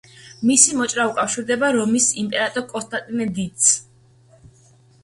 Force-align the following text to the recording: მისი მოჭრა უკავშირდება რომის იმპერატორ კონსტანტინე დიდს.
მისი 0.51 0.77
მოჭრა 0.79 1.05
უკავშირდება 1.11 1.69
რომის 1.77 2.09
იმპერატორ 2.25 2.67
კონსტანტინე 2.73 3.31
დიდს. 3.39 3.73